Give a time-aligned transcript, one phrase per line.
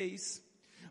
[0.00, 0.42] 6.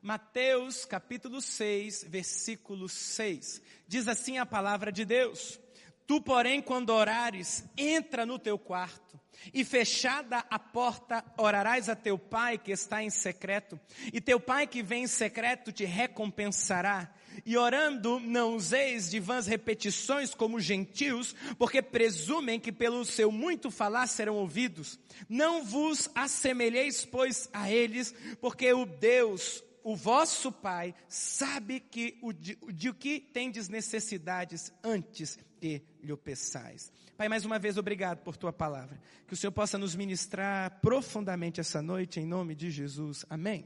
[0.03, 3.59] Mateus capítulo 6, versículo 6.
[3.87, 5.59] Diz assim a palavra de Deus:
[6.05, 9.19] Tu, porém, quando orares, entra no teu quarto,
[9.51, 13.79] e fechada a porta, orarás a teu pai que está em secreto,
[14.13, 17.11] e teu pai que vem em secreto te recompensará.
[17.45, 23.71] E orando, não useis de vãs repetições como gentios, porque presumem que pelo seu muito
[23.71, 24.99] falar serão ouvidos.
[25.27, 32.31] Não vos assemelheis, pois, a eles, porque o Deus, o vosso Pai, sabe que o
[32.31, 36.91] de, de que tendes necessidades antes que lhe peçais.
[37.17, 38.99] Pai, mais uma vez, obrigado por tua palavra.
[39.27, 43.25] Que o Senhor possa nos ministrar profundamente essa noite, em nome de Jesus.
[43.29, 43.65] Amém.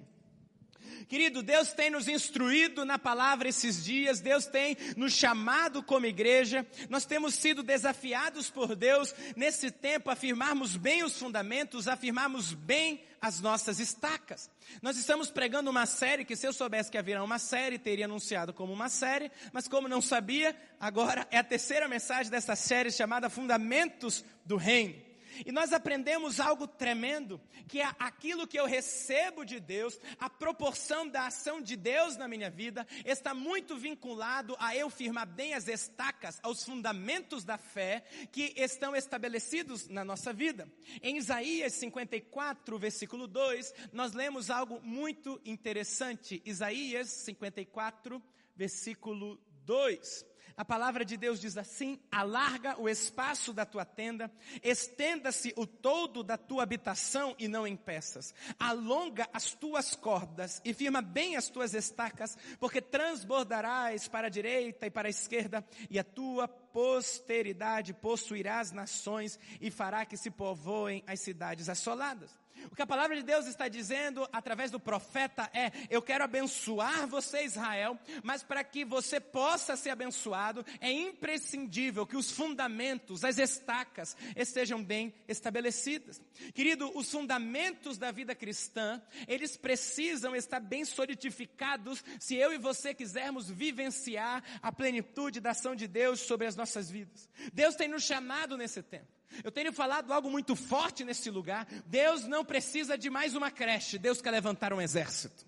[1.08, 6.66] Querido, Deus tem nos instruído na palavra esses dias, Deus tem nos chamado como igreja,
[6.90, 13.04] nós temos sido desafiados por Deus nesse tempo a afirmarmos bem os fundamentos, afirmarmos bem
[13.22, 14.50] as nossas estacas.
[14.82, 18.54] Nós estamos pregando uma série que se eu soubesse que haveria uma série, teria anunciado
[18.54, 23.30] como uma série, mas como não sabia, agora é a terceira mensagem dessa série chamada
[23.30, 25.13] Fundamentos do Reino.
[25.46, 31.08] E nós aprendemos algo tremendo, que é aquilo que eu recebo de Deus, a proporção
[31.08, 35.68] da ação de Deus na minha vida, está muito vinculado a eu firmar bem as
[35.68, 40.68] estacas, aos fundamentos da fé que estão estabelecidos na nossa vida.
[41.02, 46.42] Em Isaías 54, versículo 2, nós lemos algo muito interessante.
[46.46, 48.22] Isaías 54,
[48.56, 50.33] versículo 2.
[50.56, 54.32] A palavra de Deus diz assim: alarga o espaço da tua tenda,
[54.64, 58.34] estenda-se o todo da tua habitação e não em peças.
[58.60, 64.86] Alonga as tuas cordas e firma bem as tuas estacas, porque transbordarás para a direita
[64.86, 70.30] e para a esquerda, e a tua posteridade possuirá as nações e fará que se
[70.30, 72.43] povoem as cidades assoladas.
[72.72, 77.08] O que a palavra de Deus está dizendo através do profeta é: eu quero abençoar
[77.08, 83.38] você, Israel, mas para que você possa ser abençoado, é imprescindível que os fundamentos, as
[83.38, 86.22] estacas, estejam bem estabelecidas.
[86.54, 92.94] Querido, os fundamentos da vida cristã, eles precisam estar bem solidificados se eu e você
[92.94, 97.30] quisermos vivenciar a plenitude da ação de Deus sobre as nossas vidas.
[97.54, 99.23] Deus tem nos chamado nesse tempo.
[99.44, 101.66] Eu tenho falado algo muito forte nesse lugar.
[101.86, 105.46] Deus não precisa de mais uma creche, Deus quer levantar um exército.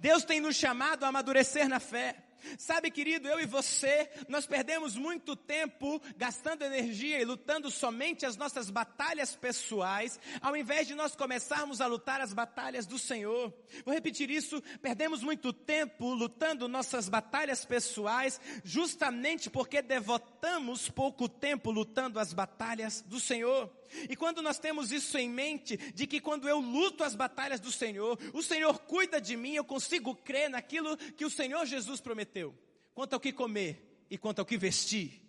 [0.00, 2.25] Deus tem nos chamado a amadurecer na fé.
[2.58, 8.36] Sabe, querido, eu e você, nós perdemos muito tempo gastando energia e lutando somente as
[8.36, 13.52] nossas batalhas pessoais, ao invés de nós começarmos a lutar as batalhas do Senhor.
[13.84, 21.70] Vou repetir isso, perdemos muito tempo lutando nossas batalhas pessoais, justamente porque devotamos pouco tempo
[21.70, 23.70] lutando as batalhas do Senhor.
[24.08, 27.72] E quando nós temos isso em mente, de que quando eu luto as batalhas do
[27.72, 32.54] Senhor, o Senhor cuida de mim, eu consigo crer naquilo que o Senhor Jesus prometeu.
[32.94, 35.22] Quanto ao que comer e quanto ao que vestir,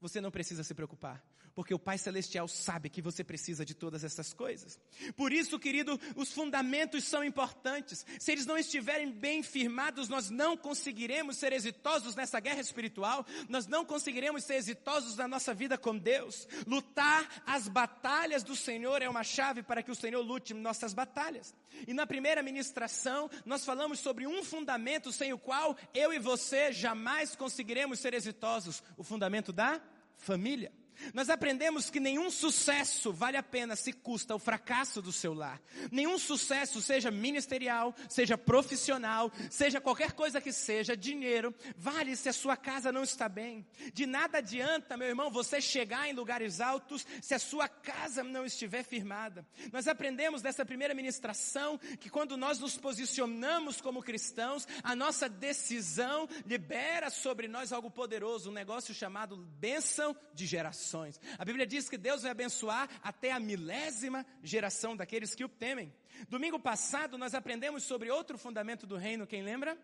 [0.00, 1.24] você não precisa se preocupar,
[1.58, 4.78] porque o Pai Celestial sabe que você precisa de todas essas coisas.
[5.16, 8.06] Por isso, querido, os fundamentos são importantes.
[8.16, 13.66] Se eles não estiverem bem firmados, nós não conseguiremos ser exitosos nessa guerra espiritual, nós
[13.66, 16.46] não conseguiremos ser exitosos na nossa vida com Deus.
[16.64, 21.52] Lutar as batalhas do Senhor é uma chave para que o Senhor lute nossas batalhas.
[21.88, 26.70] E na primeira ministração, nós falamos sobre um fundamento sem o qual eu e você
[26.70, 29.82] jamais conseguiremos ser exitosos: o fundamento da
[30.14, 30.77] família.
[31.14, 35.60] Nós aprendemos que nenhum sucesso vale a pena se custa o fracasso do seu lar.
[35.90, 42.32] Nenhum sucesso, seja ministerial, seja profissional, seja qualquer coisa que seja, dinheiro, vale se a
[42.32, 43.66] sua casa não está bem.
[43.92, 48.44] De nada adianta, meu irmão, você chegar em lugares altos se a sua casa não
[48.44, 49.46] estiver firmada.
[49.72, 56.28] Nós aprendemos dessa primeira ministração que quando nós nos posicionamos como cristãos, a nossa decisão
[56.44, 61.20] libera sobre nós algo poderoso, um negócio chamado bênção de geração gerações.
[61.38, 65.92] A Bíblia diz que Deus vai abençoar até a milésima geração daqueles que o temem.
[66.28, 69.78] Domingo passado nós aprendemos sobre outro fundamento do reino, quem lembra?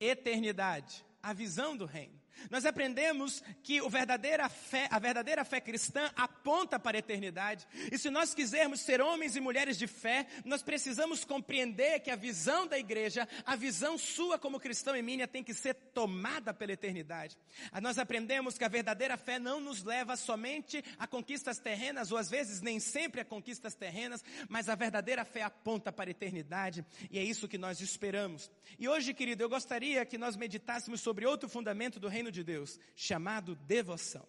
[0.00, 2.20] Eternidade, a visão do reino.
[2.50, 7.66] Nós aprendemos que a verdadeira fé, a verdadeira fé cristã aponta para a eternidade.
[7.90, 12.16] E se nós quisermos ser homens e mulheres de fé, nós precisamos compreender que a
[12.16, 16.72] visão da igreja, a visão sua como cristão e minha tem que ser tomada pela
[16.72, 17.36] eternidade.
[17.70, 22.18] Ah, nós aprendemos que a verdadeira fé não nos leva somente a conquistas terrenas, ou
[22.18, 26.84] às vezes nem sempre a conquistas terrenas, mas a verdadeira fé aponta para a eternidade,
[27.10, 28.50] e é isso que nós esperamos.
[28.78, 32.44] E hoje, querido, eu gostaria que nós meditássemos sobre outro fundamento do reino reino de
[32.44, 34.26] Deus, chamado devoção.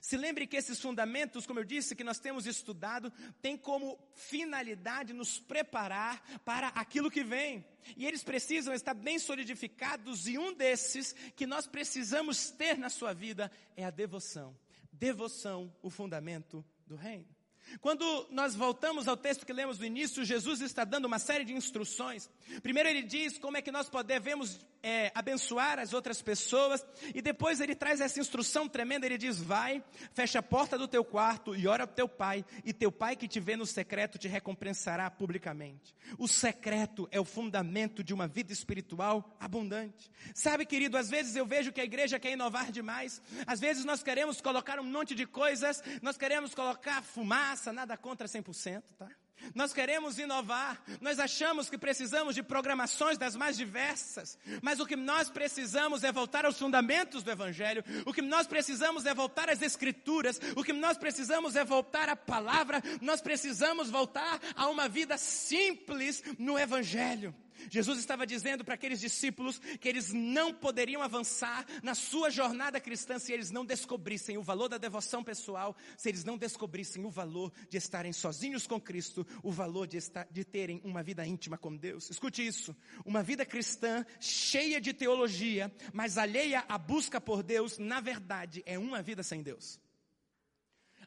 [0.00, 5.12] Se lembre que esses fundamentos, como eu disse, que nós temos estudado, têm como finalidade
[5.12, 7.64] nos preparar para aquilo que vem.
[7.96, 13.12] E eles precisam estar bem solidificados, e um desses que nós precisamos ter na sua
[13.12, 14.56] vida é a devoção.
[14.92, 17.34] Devoção, o fundamento do reino.
[17.80, 21.52] Quando nós voltamos ao texto que lemos no início, Jesus está dando uma série de
[21.52, 22.30] instruções.
[22.62, 26.84] Primeiro ele diz como é que nós podemos é, abençoar as outras pessoas.
[27.14, 29.06] E depois ele traz essa instrução tremenda.
[29.06, 29.82] Ele diz: Vai,
[30.12, 32.44] fecha a porta do teu quarto e ora ao teu pai.
[32.64, 35.94] E teu pai que te vê no secreto te recompensará publicamente.
[36.18, 40.10] O secreto é o fundamento de uma vida espiritual abundante.
[40.34, 43.22] Sabe, querido, às vezes eu vejo que a igreja quer inovar demais.
[43.46, 45.82] Às vezes nós queremos colocar um monte de coisas.
[46.02, 49.08] Nós queremos colocar fumaça, nada contra 100%, tá?
[49.54, 54.96] Nós queremos inovar, nós achamos que precisamos de programações das mais diversas, mas o que
[54.96, 59.60] nós precisamos é voltar aos fundamentos do Evangelho, o que nós precisamos é voltar às
[59.60, 65.18] Escrituras, o que nós precisamos é voltar à palavra, nós precisamos voltar a uma vida
[65.18, 67.34] simples no Evangelho.
[67.70, 73.18] Jesus estava dizendo para aqueles discípulos que eles não poderiam avançar na sua jornada cristã
[73.18, 77.52] se eles não descobrissem o valor da devoção pessoal, se eles não descobrissem o valor
[77.68, 81.74] de estarem sozinhos com Cristo, o valor de, estar, de terem uma vida íntima com
[81.74, 82.10] Deus.
[82.10, 82.74] Escute isso:
[83.04, 88.78] uma vida cristã cheia de teologia, mas alheia à busca por Deus, na verdade, é
[88.78, 89.83] uma vida sem Deus.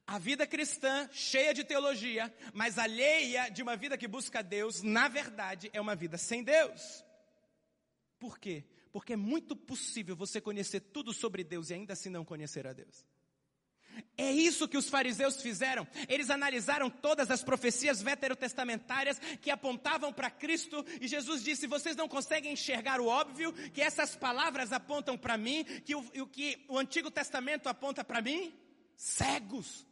[0.07, 5.09] A vida cristã, cheia de teologia, mas alheia de uma vida que busca Deus, na
[5.09, 7.03] verdade, é uma vida sem Deus.
[8.17, 8.63] Por quê?
[8.93, 12.71] Porque é muito possível você conhecer tudo sobre Deus e ainda assim não conhecer a
[12.71, 13.05] Deus.
[14.17, 15.85] É isso que os fariseus fizeram.
[16.07, 22.07] Eles analisaram todas as profecias veterotestamentárias que apontavam para Cristo e Jesus disse: "Vocês não
[22.07, 27.11] conseguem enxergar o óbvio, que essas palavras apontam para mim, que o, que o Antigo
[27.11, 28.53] Testamento aponta para mim?
[28.95, 29.85] Cegos.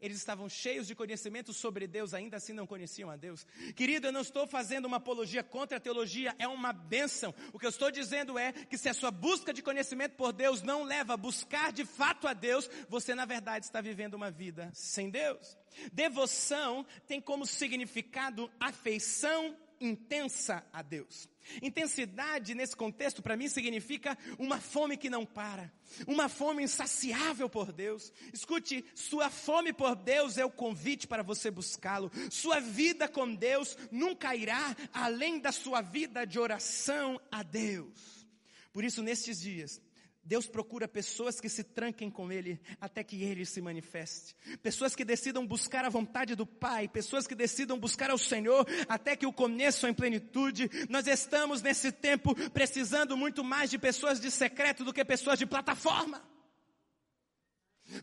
[0.00, 3.46] Eles estavam cheios de conhecimento sobre Deus, ainda assim não conheciam a Deus.
[3.76, 7.34] Querido, eu não estou fazendo uma apologia contra a teologia, é uma bênção.
[7.52, 10.62] O que eu estou dizendo é que se a sua busca de conhecimento por Deus
[10.62, 14.70] não leva a buscar de fato a Deus, você na verdade está vivendo uma vida
[14.72, 15.56] sem Deus.
[15.92, 21.28] Devoção tem como significado afeição intensa a Deus.
[21.62, 25.72] Intensidade nesse contexto para mim significa uma fome que não para,
[26.06, 28.12] uma fome insaciável por Deus.
[28.32, 32.10] Escute, sua fome por Deus é o convite para você buscá-lo.
[32.30, 38.26] Sua vida com Deus nunca irá além da sua vida de oração a Deus.
[38.72, 39.80] Por isso, nestes dias,
[40.22, 44.36] Deus procura pessoas que se tranquem com Ele até que Ele se manifeste.
[44.62, 46.88] Pessoas que decidam buscar a vontade do Pai.
[46.88, 50.70] Pessoas que decidam buscar ao Senhor até que o conheçam em plenitude.
[50.88, 55.46] Nós estamos nesse tempo precisando muito mais de pessoas de secreto do que pessoas de
[55.46, 56.22] plataforma.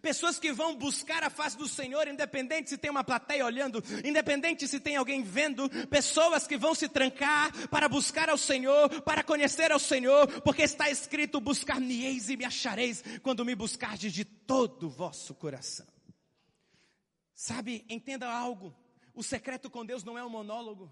[0.01, 4.67] Pessoas que vão buscar a face do Senhor, independente se tem uma plateia olhando, independente
[4.67, 9.71] se tem alguém vendo, pessoas que vão se trancar para buscar ao Senhor, para conhecer
[9.71, 14.89] ao Senhor, porque está escrito: buscar-me-eis e me achareis quando me buscardes de todo o
[14.89, 15.87] vosso coração.
[17.33, 18.75] Sabe, entenda algo:
[19.13, 20.91] o secreto com Deus não é um monólogo.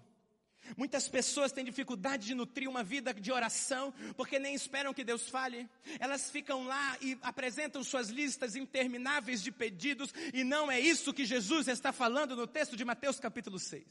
[0.76, 5.28] Muitas pessoas têm dificuldade de nutrir uma vida de oração porque nem esperam que Deus
[5.28, 5.68] fale.
[5.98, 11.24] Elas ficam lá e apresentam suas listas intermináveis de pedidos e não é isso que
[11.24, 13.84] Jesus está falando no texto de Mateus capítulo 6.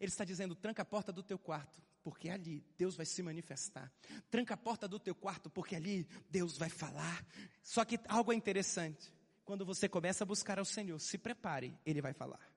[0.00, 3.90] Ele está dizendo: tranca a porta do teu quarto, porque ali Deus vai se manifestar.
[4.30, 7.24] Tranca a porta do teu quarto, porque ali Deus vai falar.
[7.62, 9.12] Só que algo é interessante.
[9.44, 12.55] Quando você começa a buscar ao Senhor, se prepare, Ele vai falar.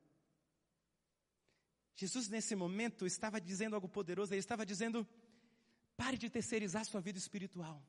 [2.00, 5.06] Jesus, nesse momento, estava dizendo algo poderoso, ele estava dizendo:
[5.98, 7.84] pare de terceirizar sua vida espiritual.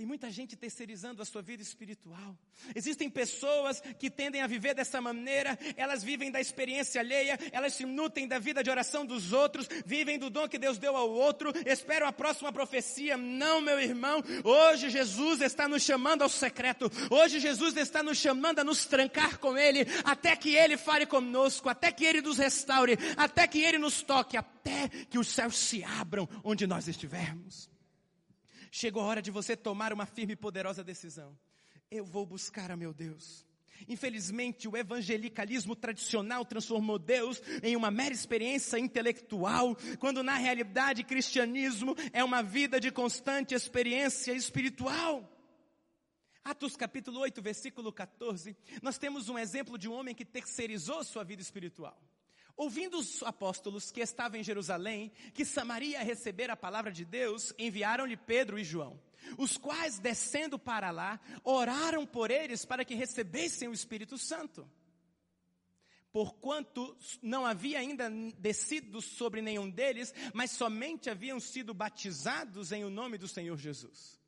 [0.00, 2.34] Tem muita gente terceirizando a sua vida espiritual.
[2.74, 7.84] Existem pessoas que tendem a viver dessa maneira, elas vivem da experiência alheia, elas se
[7.84, 11.52] nutrem da vida de oração dos outros, vivem do dom que Deus deu ao outro,
[11.66, 13.18] esperam a próxima profecia.
[13.18, 18.60] Não, meu irmão, hoje Jesus está nos chamando ao secreto, hoje Jesus está nos chamando
[18.60, 22.96] a nos trancar com Ele, até que Ele fale conosco, até que Ele nos restaure,
[23.18, 27.68] até que Ele nos toque, até que os céus se abram onde nós estivermos.
[28.70, 31.36] Chegou a hora de você tomar uma firme e poderosa decisão.
[31.90, 33.44] Eu vou buscar a meu Deus.
[33.88, 41.96] Infelizmente, o evangelicalismo tradicional transformou Deus em uma mera experiência intelectual, quando na realidade cristianismo
[42.12, 45.28] é uma vida de constante experiência espiritual.
[46.44, 51.22] Atos capítulo 8, versículo 14, nós temos um exemplo de um homem que terceirizou sua
[51.22, 52.00] vida espiritual.
[52.60, 57.54] Ouvindo os apóstolos que estavam em Jerusalém, que Samaria ia receber a palavra de Deus,
[57.58, 59.00] enviaram-lhe Pedro e João,
[59.38, 64.70] os quais, descendo para lá, oraram por eles para que recebessem o Espírito Santo.
[66.12, 72.90] Porquanto não havia ainda descido sobre nenhum deles, mas somente haviam sido batizados em o
[72.90, 74.20] nome do Senhor Jesus.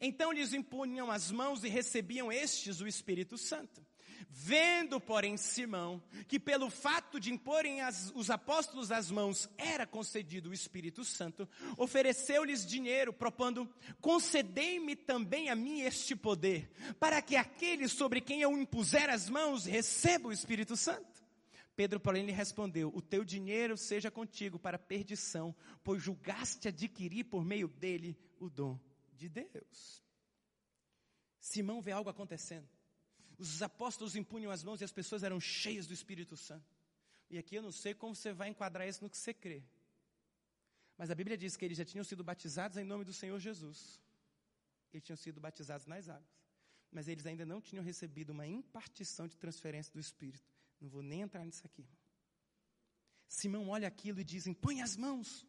[0.00, 3.84] Então lhes impunham as mãos e recebiam estes o Espírito Santo.
[4.28, 10.50] Vendo, porém, Simão, que pelo fato de imporem as, os apóstolos as mãos era concedido
[10.50, 13.68] o Espírito Santo, ofereceu-lhes dinheiro, propondo:
[14.00, 19.64] Concedei-me também a mim este poder, para que aquele sobre quem eu impuser as mãos
[19.64, 21.20] receba o Espírito Santo.
[21.76, 27.44] Pedro, porém, lhe respondeu: O teu dinheiro seja contigo para perdição, pois julgaste adquirir por
[27.44, 28.78] meio dele o dom
[29.16, 30.02] de Deus.
[31.38, 32.68] Simão vê algo acontecendo.
[33.40, 36.76] Os apóstolos impunham as mãos e as pessoas eram cheias do Espírito Santo.
[37.30, 39.62] E aqui eu não sei como você vai enquadrar isso no que você crê.
[40.98, 43.98] Mas a Bíblia diz que eles já tinham sido batizados em nome do Senhor Jesus.
[44.92, 46.28] Eles tinham sido batizados nas águas.
[46.92, 50.44] Mas eles ainda não tinham recebido uma impartição de transferência do Espírito.
[50.78, 51.88] Não vou nem entrar nisso aqui.
[53.26, 55.46] Simão olha aquilo e diz: põe as mãos.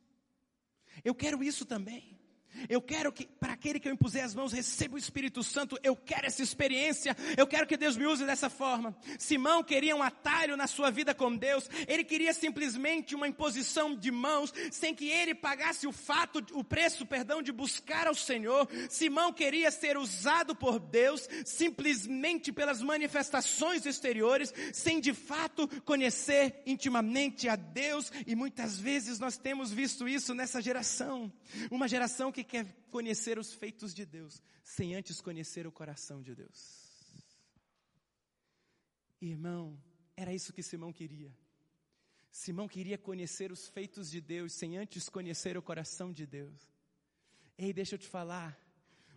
[1.03, 2.20] Eu quero isso também.
[2.69, 5.77] Eu quero que, para aquele que eu impuser as mãos, receba o Espírito Santo.
[5.83, 7.15] Eu quero essa experiência.
[7.37, 8.95] Eu quero que Deus me use dessa forma.
[9.17, 11.69] Simão queria um atalho na sua vida com Deus.
[11.87, 17.05] Ele queria simplesmente uma imposição de mãos, sem que ele pagasse o fato, o preço,
[17.05, 18.67] perdão, de buscar ao Senhor.
[18.89, 27.47] Simão queria ser usado por Deus, simplesmente pelas manifestações exteriores, sem de fato conhecer intimamente
[27.49, 28.11] a Deus.
[28.27, 31.31] E muitas vezes nós temos visto isso nessa geração.
[31.69, 36.21] Uma geração que que quer conhecer os feitos de Deus, sem antes conhecer o coração
[36.21, 36.89] de Deus.
[39.21, 39.79] Irmão,
[40.15, 41.35] era isso que Simão queria.
[42.31, 46.71] Simão queria conhecer os feitos de Deus, sem antes conhecer o coração de Deus.
[47.57, 48.59] Ei, deixa eu te falar,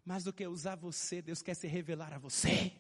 [0.05, 2.73] mais do que usar você, Deus quer se revelar a você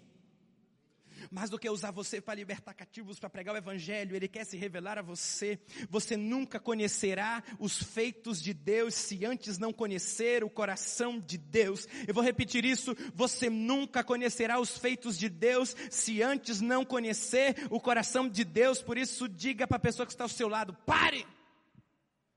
[1.31, 4.57] mais do que usar você para libertar cativos, para pregar o evangelho, ele quer se
[4.57, 5.59] revelar a você.
[5.89, 11.89] Você nunca conhecerá os feitos de Deus se antes não conhecer o coração de Deus.
[12.07, 17.67] Eu vou repetir isso, você nunca conhecerá os feitos de Deus se antes não conhecer
[17.71, 18.83] o coração de Deus.
[18.83, 21.27] Por isso diga para a pessoa que está ao seu lado, pare!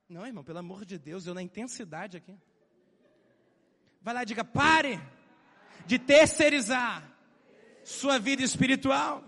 [0.09, 2.33] Não, irmão, pelo amor de Deus, eu na intensidade aqui.
[4.01, 4.99] Vai lá e diga, pare
[5.85, 7.16] de terceirizar
[7.87, 9.23] sua vida espiritual.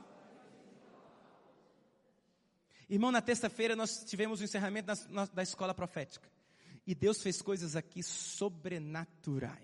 [2.89, 6.29] Irmão, na terça-feira nós tivemos o encerramento da, da escola profética.
[6.85, 9.59] E Deus fez coisas aqui sobrenaturais.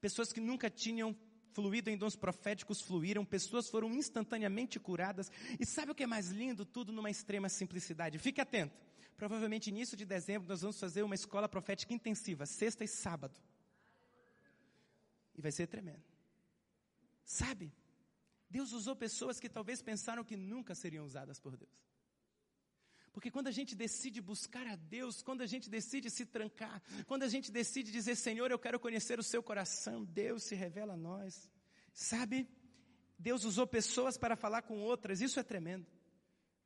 [0.00, 1.14] Pessoas que nunca tinham
[1.52, 5.30] fluído em dons proféticos fluíram, pessoas foram instantaneamente curadas.
[5.60, 6.64] E sabe o que é mais lindo?
[6.64, 8.18] Tudo numa extrema simplicidade.
[8.18, 8.74] Fique atento.
[9.14, 13.38] Provavelmente início de dezembro nós vamos fazer uma escola profética intensiva, sexta e sábado.
[15.36, 16.13] E vai ser tremendo.
[17.24, 17.72] Sabe?
[18.48, 21.84] Deus usou pessoas que talvez pensaram que nunca seriam usadas por Deus.
[23.12, 27.22] Porque quando a gente decide buscar a Deus, quando a gente decide se trancar, quando
[27.22, 30.96] a gente decide dizer, Senhor, eu quero conhecer o seu coração, Deus se revela a
[30.96, 31.48] nós.
[31.92, 32.48] Sabe?
[33.16, 35.86] Deus usou pessoas para falar com outras, isso é tremendo.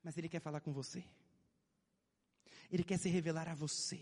[0.03, 1.05] Mas Ele quer falar com você.
[2.71, 4.00] Ele quer se revelar a você.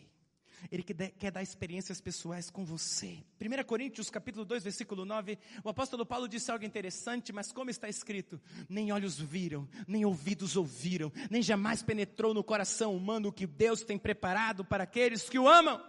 [0.71, 3.25] Ele quer dar experiências pessoais com você.
[3.41, 7.89] 1 Coríntios capítulo 2, versículo 9, o apóstolo Paulo disse algo interessante, mas como está
[7.89, 13.47] escrito, nem olhos viram, nem ouvidos ouviram, nem jamais penetrou no coração humano o que
[13.47, 15.81] Deus tem preparado para aqueles que o amam.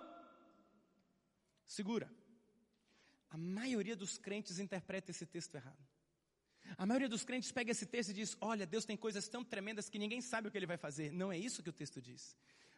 [1.65, 2.11] Segura.
[3.29, 5.85] A maioria dos crentes interpreta esse texto errado.
[6.77, 9.89] A maioria dos crentes pega esse texto e diz: Olha, Deus tem coisas tão tremendas
[9.89, 11.11] que ninguém sabe o que ele vai fazer.
[11.11, 12.35] Não é isso que o texto diz.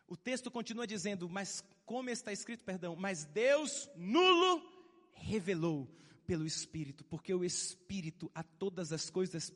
[0.10, 4.62] O texto continua dizendo, mas como está escrito, perdão, mas Deus nulo
[5.14, 5.88] revelou
[6.30, 9.52] pelo Espírito, porque o Espírito a todas as coisas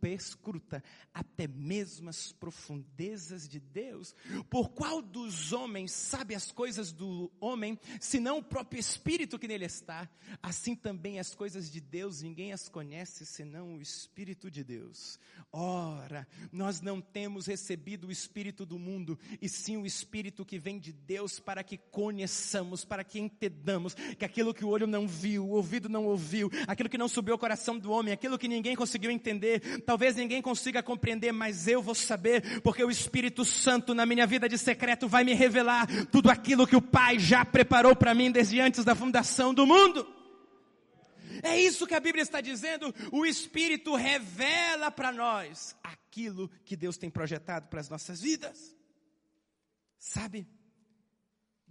[0.00, 0.82] perscruta,
[1.14, 4.12] até mesmo as profundezas de Deus.
[4.50, 9.66] Por qual dos homens sabe as coisas do homem, senão o próprio Espírito que nele
[9.66, 10.10] está?
[10.42, 15.16] Assim também as coisas de Deus, ninguém as conhece, senão o Espírito de Deus.
[15.52, 20.76] Ora, nós não temos recebido o Espírito do mundo, e sim o Espírito que vem
[20.76, 25.46] de Deus, para que conheçamos, para que entendamos que aquilo que o olho não viu,
[25.46, 28.48] o ouvido não não ouviu, aquilo que não subiu ao coração do homem, aquilo que
[28.48, 33.94] ninguém conseguiu entender, talvez ninguém consiga compreender, mas eu vou saber, porque o Espírito Santo
[33.94, 37.94] na minha vida de secreto vai me revelar tudo aquilo que o Pai já preparou
[37.94, 40.06] para mim desde antes da fundação do mundo.
[41.42, 42.94] É isso que a Bíblia está dizendo.
[43.12, 48.76] O Espírito revela para nós aquilo que Deus tem projetado para as nossas vidas.
[49.98, 50.46] Sabe?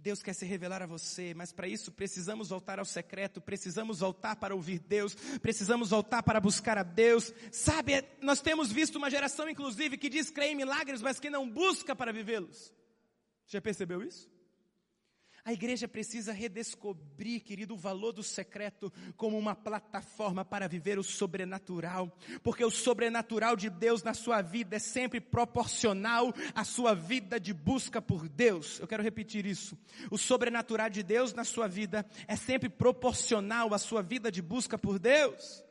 [0.02, 4.36] Deus quer se revelar a você, mas para isso precisamos voltar ao secreto, precisamos voltar
[4.36, 7.32] para ouvir Deus, precisamos voltar para buscar a Deus.
[7.52, 11.48] Sabe, nós temos visto uma geração, inclusive, que diz crer em milagres, mas que não
[11.48, 12.72] busca para vivê-los.
[13.46, 14.30] Já percebeu isso?
[15.44, 21.02] A igreja precisa redescobrir, querido, o valor do secreto como uma plataforma para viver o
[21.02, 27.40] sobrenatural, porque o sobrenatural de Deus na sua vida é sempre proporcional à sua vida
[27.40, 28.78] de busca por Deus.
[28.80, 29.78] Eu quero repetir isso.
[30.10, 34.76] O sobrenatural de Deus na sua vida é sempre proporcional à sua vida de busca
[34.76, 35.64] por Deus.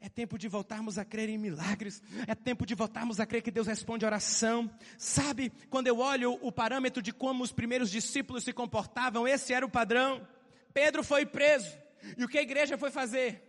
[0.00, 2.02] É tempo de voltarmos a crer em milagres.
[2.26, 4.70] É tempo de voltarmos a crer que Deus responde oração.
[4.96, 9.64] Sabe, quando eu olho o parâmetro de como os primeiros discípulos se comportavam, esse era
[9.64, 10.26] o padrão.
[10.72, 11.76] Pedro foi preso.
[12.16, 13.46] E o que a igreja foi fazer?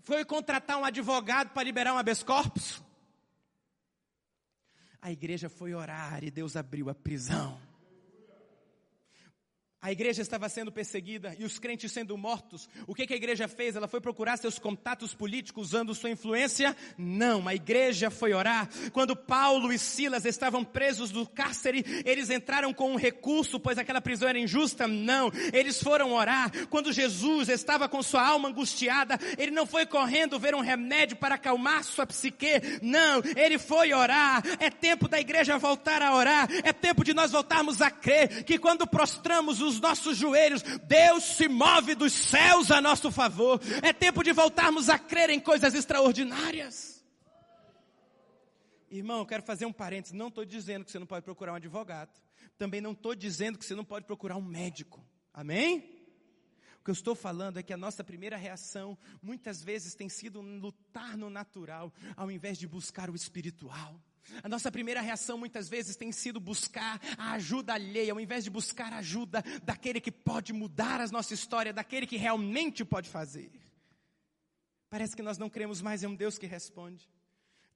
[0.00, 2.82] Foi contratar um advogado para liberar um habeas corpus?
[5.00, 7.58] A igreja foi orar e Deus abriu a prisão.
[9.84, 12.70] A igreja estava sendo perseguida e os crentes sendo mortos.
[12.86, 13.76] O que, que, a igreja fez?
[13.76, 16.74] Ela foi procurar seus contatos políticos usando sua influência?
[16.96, 18.66] Não, a igreja foi orar.
[18.94, 24.00] Quando Paulo e Silas estavam presos do cárcere, eles entraram com um recurso, pois aquela
[24.00, 24.88] prisão era injusta?
[24.88, 26.50] Não, eles foram orar.
[26.68, 31.34] Quando Jesus estava com sua alma angustiada, ele não foi correndo ver um remédio para
[31.34, 32.80] acalmar sua psique.
[32.80, 34.42] Não, ele foi orar.
[34.58, 36.48] É tempo da igreja voltar a orar.
[36.64, 41.48] É tempo de nós voltarmos a crer que quando prostramos os nossos joelhos, Deus se
[41.48, 43.60] move dos céus a nosso favor.
[43.82, 47.04] É tempo de voltarmos a crer em coisas extraordinárias.
[48.90, 50.16] Irmão, eu quero fazer um parênteses.
[50.16, 52.10] Não estou dizendo que você não pode procurar um advogado.
[52.56, 55.04] Também não estou dizendo que você não pode procurar um médico.
[55.32, 55.78] Amém?
[56.80, 60.40] O que eu estou falando é que a nossa primeira reação muitas vezes tem sido
[60.40, 64.00] lutar no natural, ao invés de buscar o espiritual.
[64.42, 68.50] A nossa primeira reação muitas vezes tem sido buscar a ajuda alheia, ao invés de
[68.50, 73.50] buscar a ajuda daquele que pode mudar a nossa história, daquele que realmente pode fazer.
[74.88, 77.08] Parece que nós não cremos mais em um Deus que responde.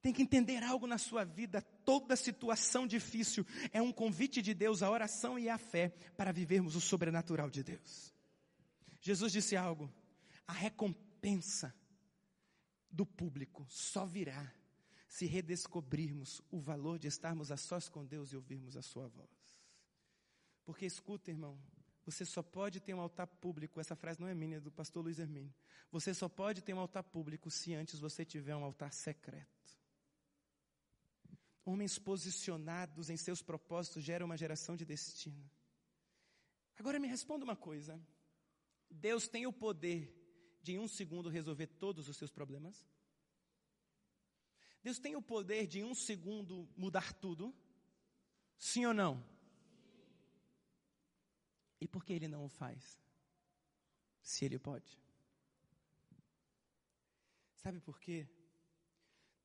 [0.00, 1.60] Tem que entender algo na sua vida.
[1.84, 6.76] Toda situação difícil é um convite de Deus à oração e à fé para vivermos
[6.76, 8.14] o sobrenatural de Deus.
[9.00, 9.92] Jesus disse algo:
[10.46, 11.74] a recompensa
[12.90, 14.52] do público só virá
[15.08, 19.58] se redescobrirmos o valor de estarmos a sós com Deus e ouvirmos a Sua voz.
[20.64, 21.58] Porque escuta, irmão,
[22.04, 25.02] você só pode ter um altar público, essa frase não é minha, é do pastor
[25.02, 25.54] Luiz Hermínio.
[25.90, 29.48] Você só pode ter um altar público se antes você tiver um altar secreto.
[31.64, 35.50] Homens posicionados em seus propósitos geram uma geração de destino.
[36.78, 37.98] Agora me responda uma coisa:
[38.90, 40.14] Deus tem o poder
[40.62, 42.86] de em um segundo resolver todos os seus problemas?
[44.88, 47.54] Deus tem o poder de em um segundo mudar tudo?
[48.56, 49.22] Sim ou não?
[51.78, 52.98] E por que ele não o faz?
[54.22, 54.98] Se ele pode.
[57.56, 58.26] Sabe por quê?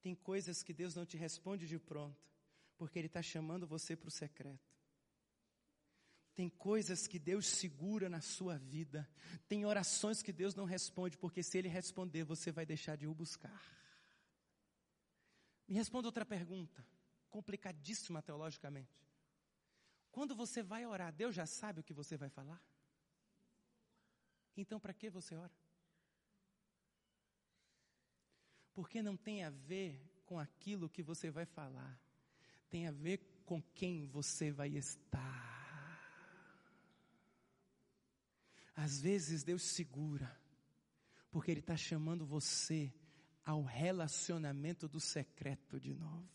[0.01, 2.25] Tem coisas que Deus não te responde de pronto,
[2.77, 4.71] porque Ele está chamando você para o secreto.
[6.33, 9.09] Tem coisas que Deus segura na sua vida.
[9.49, 13.13] Tem orações que Deus não responde, porque se Ele responder, você vai deixar de o
[13.13, 13.82] buscar.
[15.73, 16.85] Me responda outra pergunta,
[17.31, 18.95] complicadíssima teologicamente.
[20.11, 22.63] Quando você vai orar, Deus já sabe o que você vai falar?
[24.55, 25.51] Então, para que você ora?
[28.71, 31.99] Porque não tem a ver com aquilo que você vai falar,
[32.69, 35.97] tem a ver com quem você vai estar.
[38.75, 40.39] Às vezes Deus segura,
[41.31, 42.93] porque Ele está chamando você
[43.45, 46.27] ao relacionamento do secreto de novo.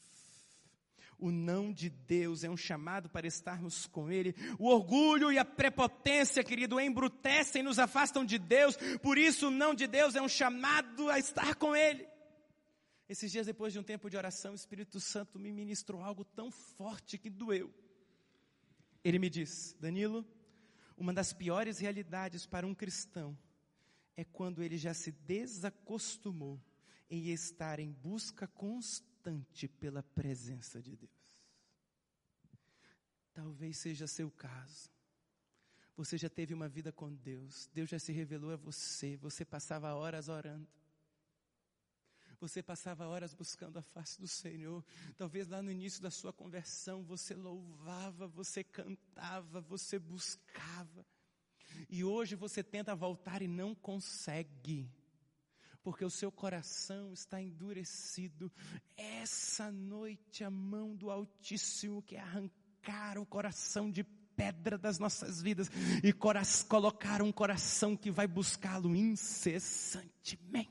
[1.18, 4.36] O não de Deus é um chamado para estarmos com Ele.
[4.56, 8.76] O orgulho e a prepotência, querido, embrutecem e nos afastam de Deus.
[9.02, 12.06] Por isso, o não de Deus é um chamado a estar com Ele.
[13.08, 16.52] Esses dias, depois de um tempo de oração, o Espírito Santo me ministrou algo tão
[16.52, 17.74] forte que doeu.
[19.02, 20.24] Ele me diz: Danilo,
[20.96, 23.36] uma das piores realidades para um cristão
[24.16, 26.60] é quando ele já se desacostumou
[27.10, 31.48] em estar em busca constante pela presença de Deus.
[33.32, 34.90] Talvez seja seu caso.
[35.96, 39.94] Você já teve uma vida com Deus, Deus já se revelou a você, você passava
[39.94, 40.68] horas orando.
[42.40, 44.84] Você passava horas buscando a face do Senhor.
[45.16, 51.04] Talvez lá no início da sua conversão você louvava, você cantava, você buscava.
[51.88, 54.88] E hoje você tenta voltar e não consegue
[55.88, 58.52] porque o seu coração está endurecido.
[58.94, 65.70] Essa noite a mão do Altíssimo quer arrancar o coração de pedra das nossas vidas
[66.04, 70.68] e colocar um coração que vai buscá-lo incessantemente.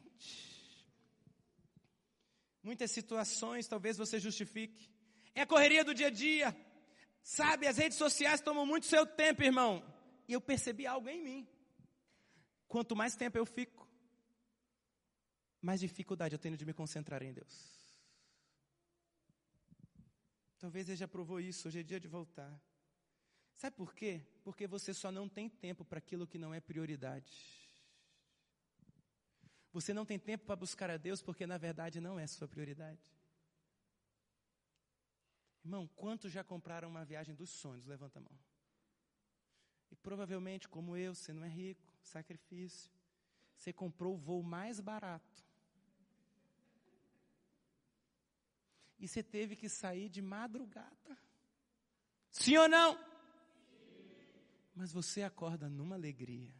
[2.62, 4.88] Muitas situações talvez você justifique.
[5.34, 6.56] É a correria do dia a dia.
[7.24, 9.84] Sabe, as redes sociais tomam muito seu tempo, irmão.
[10.28, 11.48] E eu percebi algo em mim.
[12.68, 13.87] Quanto mais tempo eu fico,
[15.62, 17.78] mais dificuldade eu tenho de me concentrar em Deus.
[20.60, 22.60] Talvez ele já provou isso, hoje é dia de voltar.
[23.54, 24.22] Sabe por quê?
[24.44, 27.68] Porque você só não tem tempo para aquilo que não é prioridade.
[29.72, 33.12] Você não tem tempo para buscar a Deus porque na verdade não é sua prioridade.
[35.64, 37.86] Irmão, quantos já compraram uma viagem dos sonhos?
[37.86, 38.40] Levanta a mão.
[39.92, 42.92] E provavelmente, como eu, você não é rico, sacrifício.
[43.58, 45.47] Você comprou o voo mais barato.
[49.00, 51.18] E você teve que sair de madrugada.
[52.32, 52.98] Sim ou não?
[54.76, 56.54] Mas você acorda numa alegria.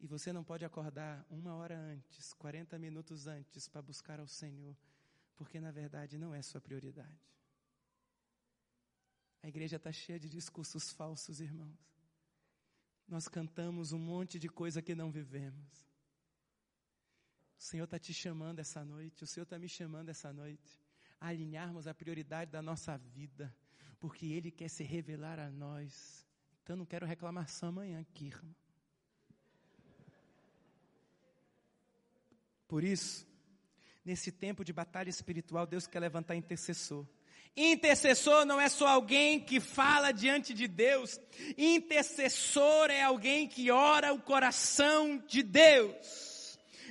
[0.00, 4.76] E você não pode acordar uma hora antes, 40 minutos antes, para buscar ao Senhor,
[5.34, 7.28] porque na verdade não é sua prioridade.
[9.42, 11.78] A igreja está cheia de discursos falsos, irmãos.
[13.08, 15.87] Nós cantamos um monte de coisa que não vivemos.
[17.58, 20.80] O Senhor está te chamando essa noite, o Senhor está me chamando essa noite,
[21.20, 23.52] a alinharmos a prioridade da nossa vida,
[23.98, 26.24] porque Ele quer se revelar a nós.
[26.62, 28.54] Então não quero reclamação amanhã aqui, irmão.
[32.68, 33.26] Por isso,
[34.04, 37.04] nesse tempo de batalha espiritual, Deus quer levantar intercessor.
[37.56, 41.18] Intercessor não é só alguém que fala diante de Deus.
[41.56, 46.37] Intercessor é alguém que ora o coração de Deus.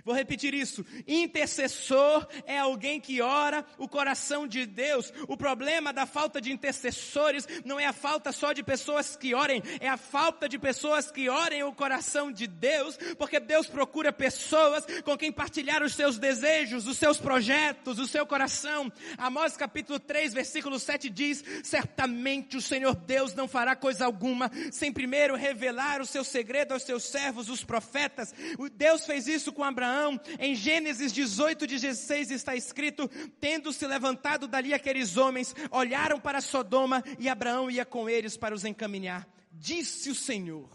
[0.04, 0.86] Vou repetir isso.
[1.08, 5.12] Intercessor é alguém que ora o coração de Deus.
[5.28, 9.62] O problema da falta de intercessores não é a falta só de pessoas que orem,
[9.80, 14.86] é a falta de pessoas que orem o coração de Deus, porque Deus procura pessoas
[15.04, 18.92] com quem partilhar os seus desejos, os seus projetos, o seu coração.
[19.18, 24.92] Amós capítulo 3, versículo 7 diz: Certamente o Senhor Deus não fará coisa alguma sem
[24.92, 28.34] primeiro revelar o seu segredo aos seus servos, os profetas.
[28.74, 34.48] Deus fez isso com Abraão Abraão, em Gênesis 18, 16 está escrito: tendo se levantado
[34.48, 39.28] dali aqueles homens, olharam para Sodoma e Abraão ia com eles para os encaminhar.
[39.52, 40.70] Disse o Senhor.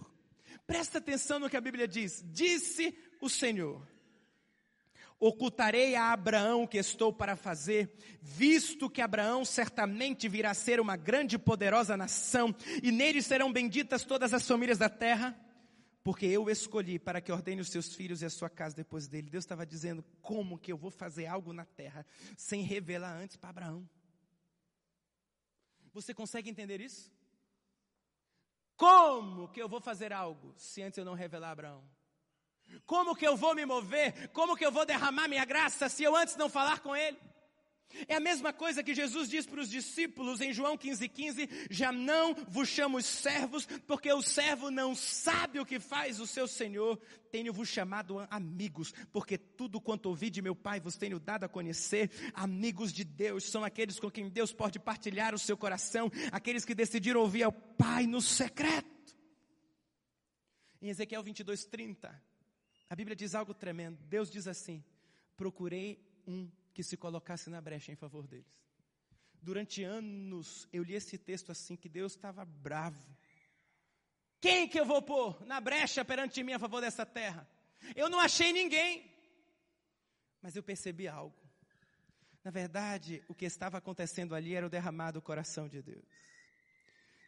[0.66, 2.24] Presta atenção no que a Bíblia diz.
[2.26, 3.86] Disse o Senhor.
[5.20, 10.80] Ocultarei a Abraão o que estou para fazer, visto que Abraão certamente virá a ser
[10.80, 15.38] uma grande e poderosa nação, e nele serão benditas todas as famílias da terra
[16.04, 19.30] porque eu escolhi para que ordene os seus filhos e a sua casa depois dele.
[19.30, 22.04] Deus estava dizendo como que eu vou fazer algo na terra
[22.36, 23.88] sem revelar antes para Abraão.
[25.92, 27.12] Você consegue entender isso?
[28.76, 31.84] Como que eu vou fazer algo se antes eu não revelar a Abraão?
[32.86, 34.28] Como que eu vou me mover?
[34.30, 37.18] Como que eu vou derramar minha graça se eu antes não falar com ele?
[38.08, 41.92] É a mesma coisa que Jesus diz para os discípulos em João 15,15: 15, já
[41.92, 47.00] não vos chamo servos, porque o servo não sabe o que faz o seu Senhor.
[47.30, 52.10] Tenho-vos chamado amigos, porque tudo quanto ouvi de meu Pai vos tenho dado a conhecer.
[52.34, 56.74] Amigos de Deus são aqueles com quem Deus pode partilhar o seu coração, aqueles que
[56.74, 58.90] decidiram ouvir ao Pai no secreto.
[60.80, 62.12] Em Ezequiel 22:30,
[62.90, 63.98] a Bíblia diz algo tremendo.
[64.08, 64.84] Deus diz assim:
[65.36, 68.46] Procurei um que se colocasse na brecha em favor deles.
[69.40, 73.16] Durante anos eu li esse texto assim que Deus estava bravo.
[74.40, 77.48] Quem que eu vou pôr na brecha perante mim a favor dessa terra?
[77.94, 79.10] Eu não achei ninguém.
[80.40, 81.36] Mas eu percebi algo.
[82.42, 86.04] Na verdade, o que estava acontecendo ali era o derramado coração de Deus.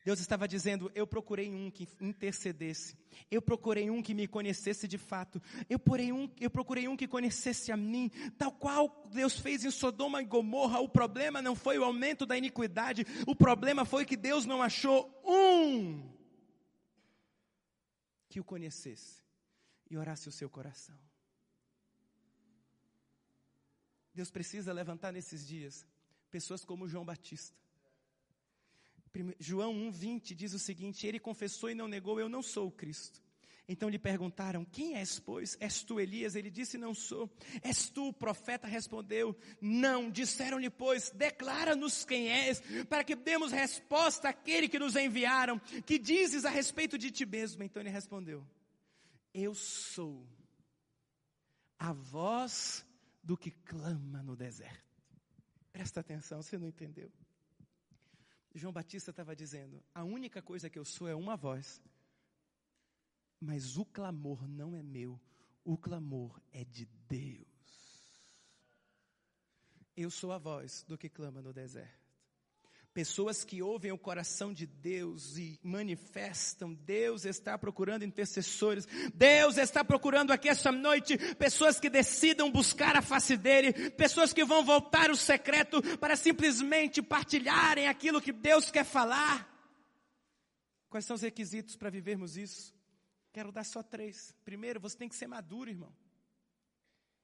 [0.04, 2.94] Deus estava dizendo: Eu procurei um que intercedesse.
[3.30, 5.40] Eu procurei um que me conhecesse de fato.
[5.68, 9.70] Eu procurei um, eu procurei um que conhecesse a mim, tal qual Deus fez em
[9.70, 10.78] Sodoma e Gomorra.
[10.80, 13.06] O problema não foi o aumento da iniquidade.
[13.26, 16.12] O problema foi que Deus não achou um
[18.28, 19.22] que o conhecesse
[19.88, 20.98] e orasse o seu coração.
[24.12, 25.86] Deus precisa levantar nesses dias
[26.30, 27.64] pessoas como João Batista
[29.38, 33.22] João 1,20 diz o seguinte: Ele confessou e não negou, eu não sou o Cristo.
[33.66, 35.56] Então lhe perguntaram: Quem és, pois?
[35.58, 36.34] És tu Elias?
[36.34, 37.30] Ele disse: Não sou.
[37.62, 38.66] És tu o profeta?
[38.66, 40.10] Respondeu: Não.
[40.10, 45.58] Disseram-lhe, pois: Declara-nos quem és, para que demos resposta àquele que nos enviaram.
[45.86, 47.62] Que dizes a respeito de ti mesmo?
[47.62, 48.46] Então ele respondeu:
[49.32, 50.26] Eu sou
[51.78, 52.84] a voz
[53.22, 54.84] do que clama no deserto.
[55.72, 57.10] Presta atenção, você não entendeu.
[58.54, 61.82] João Batista estava dizendo: a única coisa que eu sou é uma voz,
[63.40, 65.20] mas o clamor não é meu,
[65.64, 67.48] o clamor é de Deus.
[69.96, 72.03] Eu sou a voz do que clama no deserto.
[72.94, 79.84] Pessoas que ouvem o coração de Deus e manifestam, Deus está procurando intercessores, Deus está
[79.84, 85.10] procurando aqui essa noite pessoas que decidam buscar a face dEle, pessoas que vão voltar
[85.10, 89.52] o secreto para simplesmente partilharem aquilo que Deus quer falar.
[90.88, 92.72] Quais são os requisitos para vivermos isso?
[93.32, 94.32] Quero dar só três.
[94.44, 95.92] Primeiro, você tem que ser maduro, irmão.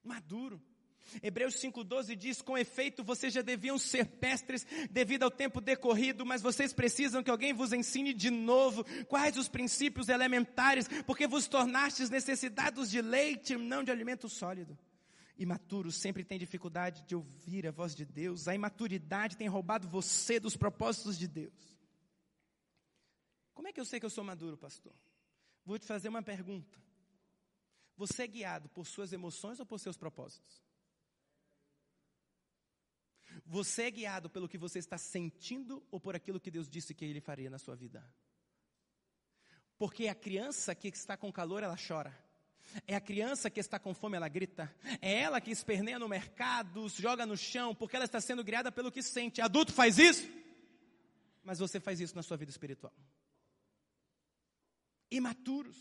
[0.02, 0.60] Maduro.
[1.22, 6.42] Hebreus 5,12 diz: Com efeito, vocês já deviam ser pestres devido ao tempo decorrido, mas
[6.42, 12.10] vocês precisam que alguém vos ensine de novo quais os princípios elementares, porque vos tornastes
[12.10, 14.78] necessitados de leite, não de alimento sólido.
[15.36, 20.38] Imaturos sempre têm dificuldade de ouvir a voz de Deus, a imaturidade tem roubado você
[20.38, 21.78] dos propósitos de Deus.
[23.54, 24.92] Como é que eu sei que eu sou maduro, pastor?
[25.64, 26.78] Vou te fazer uma pergunta.
[27.96, 30.62] Você é guiado por suas emoções ou por seus propósitos?
[33.46, 37.04] Você é guiado pelo que você está sentindo ou por aquilo que Deus disse que
[37.04, 38.04] Ele faria na sua vida?
[39.78, 42.14] Porque a criança que está com calor, ela chora.
[42.86, 44.74] É a criança que está com fome, ela grita.
[45.00, 48.92] É ela que esperneia no mercado, joga no chão, porque ela está sendo criada pelo
[48.92, 49.40] que sente.
[49.40, 50.28] Adulto faz isso,
[51.42, 52.92] mas você faz isso na sua vida espiritual.
[55.10, 55.76] Imaturos.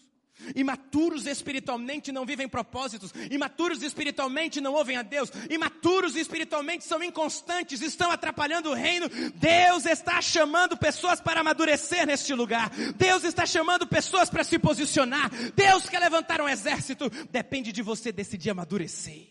[0.55, 7.81] Imaturos espiritualmente não vivem propósitos, imaturos espiritualmente não ouvem a Deus, imaturos espiritualmente são inconstantes,
[7.81, 9.07] estão atrapalhando o reino.
[9.35, 15.29] Deus está chamando pessoas para amadurecer neste lugar, Deus está chamando pessoas para se posicionar,
[15.53, 19.27] Deus quer levantar um exército, depende de você decidir amadurecer.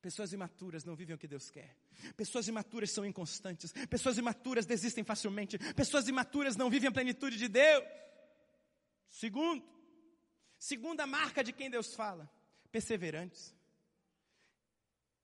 [0.00, 1.76] Pessoas imaturas não vivem o que Deus quer.
[2.16, 3.72] Pessoas imaturas são inconstantes.
[3.90, 5.58] Pessoas imaturas desistem facilmente.
[5.74, 7.82] Pessoas imaturas não vivem a plenitude de Deus.
[9.16, 9.66] Segundo,
[10.58, 12.30] segunda marca de quem Deus fala,
[12.70, 13.56] perseverantes.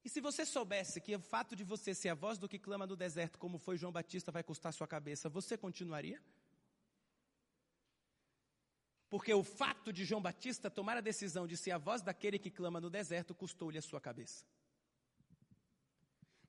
[0.02, 2.86] E se você soubesse que o fato de você ser a voz do que clama
[2.86, 6.22] no deserto, como foi João Batista, vai custar sua cabeça, você continuaria?
[9.10, 12.50] Porque o fato de João Batista tomar a decisão de ser a voz daquele que
[12.50, 14.46] clama no deserto custou-lhe a sua cabeça.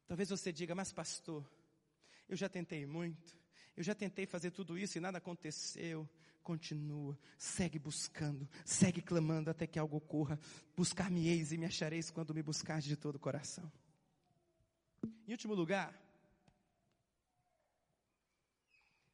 [0.07, 1.45] Talvez você diga, mas pastor,
[2.29, 3.37] eu já tentei muito,
[3.75, 6.09] eu já tentei fazer tudo isso e nada aconteceu
[6.43, 10.39] continua, segue buscando, segue clamando até que algo ocorra.
[10.75, 13.71] Buscar-me-eis e me achareis quando me buscares de todo o coração.
[15.27, 15.99] Em último lugar,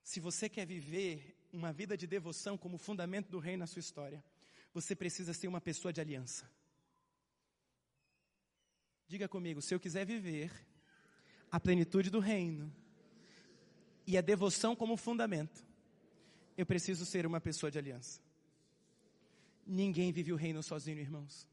[0.03, 4.23] se você quer viver uma vida de devoção como fundamento do reino na sua história,
[4.73, 6.49] você precisa ser uma pessoa de aliança.
[9.07, 10.51] Diga comigo, se eu quiser viver
[11.51, 12.73] a plenitude do reino
[14.05, 15.68] e a devoção como fundamento,
[16.60, 18.19] eu preciso ser uma pessoa de aliança.
[19.65, 21.48] Ninguém vive o reino sozinho, irmãos.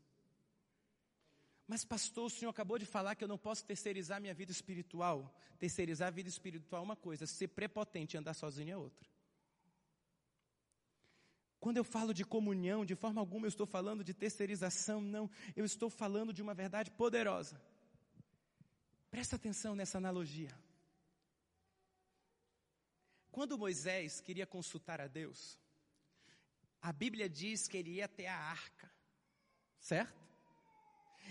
[1.65, 5.33] Mas, pastor, o senhor acabou de falar que eu não posso terceirizar minha vida espiritual.
[5.61, 9.09] Terceirizar a vida espiritual é uma coisa, ser prepotente e andar sozinho é outra.
[11.61, 15.31] Quando eu falo de comunhão, de forma alguma eu estou falando de terceirização, não.
[15.55, 17.63] Eu estou falando de uma verdade poderosa.
[19.09, 20.51] Presta atenção nessa analogia.
[23.37, 25.61] Quando Moisés queria consultar a Deus,
[26.81, 28.91] a Bíblia diz que ele ia até a arca,
[29.79, 30.27] certo?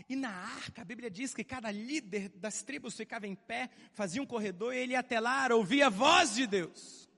[0.08, 4.22] E na arca, a Bíblia diz que cada líder das tribos ficava em pé, fazia
[4.22, 7.10] um corredor e ele ia até lá, ouvia a voz de Deus.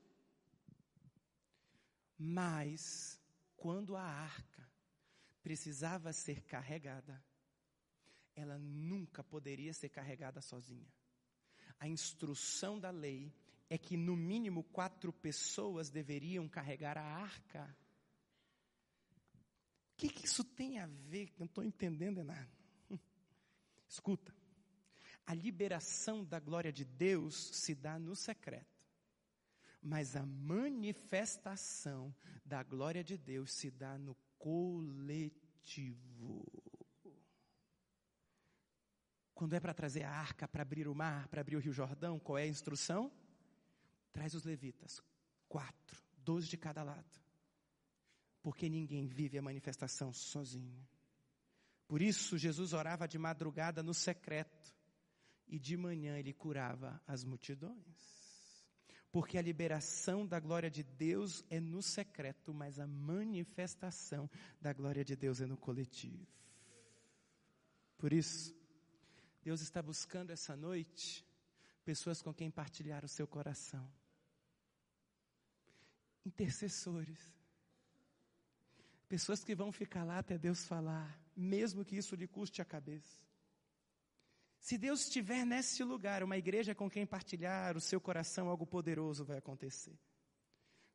[2.16, 3.20] Mas,
[3.58, 4.66] quando a arca
[5.42, 7.22] precisava ser carregada,
[8.34, 10.90] ela nunca poderia ser carregada sozinha.
[11.78, 13.30] A instrução da lei
[13.70, 17.76] é que no mínimo quatro pessoas deveriam carregar a arca.
[19.92, 21.32] O que, que isso tem a ver?
[21.38, 22.48] Não estou entendendo nada.
[23.86, 24.34] Escuta,
[25.26, 28.86] a liberação da glória de Deus se dá no secreto,
[29.82, 36.46] mas a manifestação da glória de Deus se dá no coletivo.
[39.34, 42.18] Quando é para trazer a arca, para abrir o mar, para abrir o Rio Jordão,
[42.18, 43.12] qual é a instrução?
[44.12, 45.00] Traz os levitas,
[45.48, 47.20] quatro, dois de cada lado.
[48.42, 50.86] Porque ninguém vive a manifestação sozinho.
[51.86, 54.76] Por isso, Jesus orava de madrugada no secreto,
[55.46, 58.18] e de manhã ele curava as multidões.
[59.10, 65.02] Porque a liberação da glória de Deus é no secreto, mas a manifestação da glória
[65.02, 66.26] de Deus é no coletivo.
[67.96, 68.54] Por isso,
[69.42, 71.26] Deus está buscando essa noite
[71.88, 73.90] pessoas com quem partilhar o seu coração.
[76.22, 77.18] Intercessores.
[79.08, 83.22] Pessoas que vão ficar lá até Deus falar, mesmo que isso lhe custe a cabeça.
[84.60, 89.24] Se Deus estiver nesse lugar, uma igreja com quem partilhar o seu coração, algo poderoso
[89.24, 89.98] vai acontecer.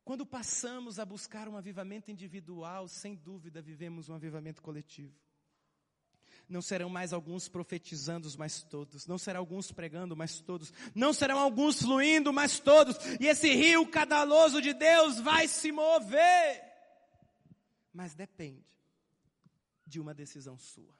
[0.04, 5.18] Quando passamos a buscar um avivamento individual, sem dúvida vivemos um avivamento coletivo.
[6.48, 9.06] Não serão mais alguns profetizando, mas todos.
[9.06, 10.72] Não serão alguns pregando, mas todos.
[10.94, 12.96] Não serão alguns fluindo, mas todos.
[13.18, 16.62] E esse rio cadaloso de Deus vai se mover.
[17.92, 18.66] Mas depende
[19.86, 20.94] de uma decisão sua.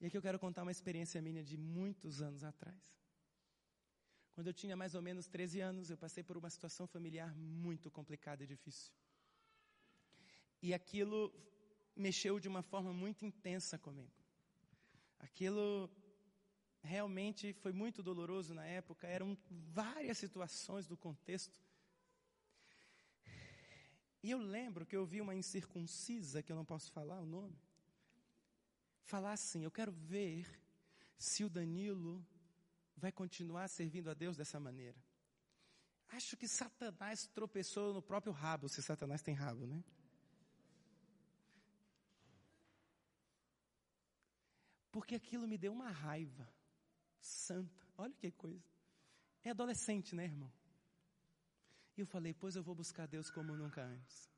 [0.00, 2.80] E aqui eu quero contar uma experiência minha de muitos anos atrás.
[4.34, 7.90] Quando eu tinha mais ou menos 13 anos, eu passei por uma situação familiar muito
[7.90, 8.92] complicada e difícil.
[10.62, 11.32] E aquilo
[11.96, 14.12] mexeu de uma forma muito intensa comigo.
[15.18, 15.90] Aquilo
[16.82, 21.60] realmente foi muito doloroso na época, eram várias situações do contexto.
[24.22, 27.58] E eu lembro que eu vi uma incircuncisa, que eu não posso falar o nome,
[29.04, 30.46] falar assim: Eu quero ver
[31.18, 32.24] se o Danilo
[32.96, 34.96] vai continuar servindo a Deus dessa maneira.
[36.08, 39.82] Acho que Satanás tropeçou no próprio rabo, se Satanás tem rabo, né?
[44.92, 46.48] Porque aquilo me deu uma raiva
[47.20, 47.84] santa.
[47.98, 48.64] Olha que coisa.
[49.42, 50.52] É adolescente, né, irmão?
[51.96, 54.30] E eu falei, pois eu vou buscar Deus como nunca antes.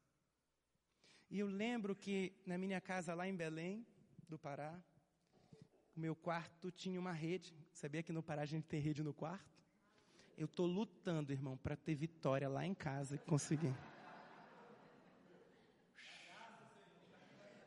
[1.31, 3.87] E eu lembro que na minha casa lá em Belém,
[4.29, 4.77] do Pará.
[5.97, 7.55] O meu quarto tinha uma rede.
[7.73, 9.63] Sabia que no Pará a gente tem rede no quarto?
[10.37, 13.75] Eu estou lutando, irmão, para ter vitória lá em casa e conseguir.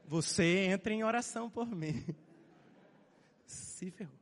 [0.06, 1.93] Você entra em oração por mim.
[3.78, 4.18] Se ferrou.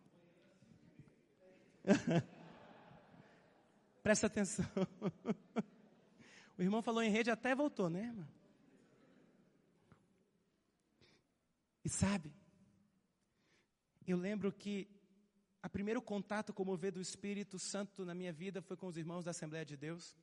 [4.04, 4.66] Presta atenção.
[6.58, 8.28] O irmão falou em rede, até voltou, né, irmão?
[11.86, 12.34] E sabe,
[14.06, 14.90] eu lembro que
[15.64, 18.98] o primeiro contato com o mover do Espírito Santo na minha vida foi com os
[18.98, 20.18] irmãos da Assembleia de Deus.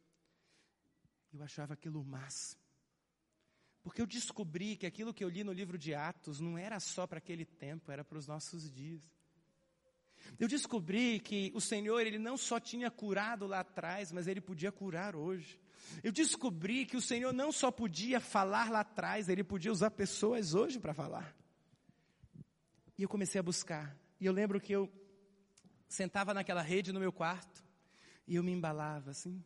[1.33, 2.61] Eu achava aquilo máximo.
[3.83, 7.07] Porque eu descobri que aquilo que eu li no livro de Atos não era só
[7.07, 9.22] para aquele tempo, era para os nossos dias.
[10.39, 14.73] Eu descobri que o Senhor, Ele não só tinha curado lá atrás, mas Ele podia
[14.73, 15.61] curar hoje.
[16.03, 20.55] Eu descobri que o Senhor não só podia falar lá atrás, Ele podia usar pessoas
[20.55, 21.37] hoje para falar.
[22.97, 23.97] E eu comecei a buscar.
[24.21, 24.91] E eu lembro que eu
[25.89, 27.65] sentava naquela rede no meu quarto
[28.27, 29.43] e eu me embalava assim.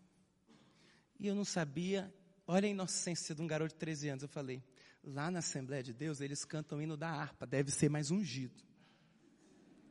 [1.18, 2.12] E eu não sabia,
[2.46, 4.22] olha a inocência de um garoto de 13 anos.
[4.22, 4.62] Eu falei,
[5.02, 8.62] lá na Assembleia de Deus eles cantam o hino da harpa, deve ser mais ungido.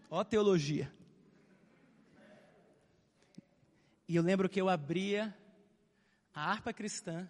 [0.09, 0.91] Ó teologia.
[4.07, 5.35] E eu lembro que eu abria
[6.33, 7.29] a harpa cristã,